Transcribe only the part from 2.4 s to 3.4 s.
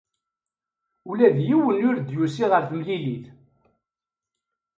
ɣer temlilit.